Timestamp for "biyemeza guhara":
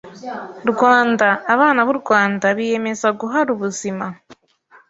2.57-3.49